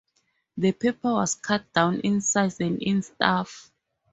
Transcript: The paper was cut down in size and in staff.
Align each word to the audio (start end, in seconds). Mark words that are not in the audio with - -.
The 0.57 0.71
paper 0.71 1.13
was 1.13 1.35
cut 1.35 1.71
down 1.73 1.99
in 1.99 2.21
size 2.21 2.59
and 2.59 2.81
in 2.81 3.03
staff. 3.03 3.69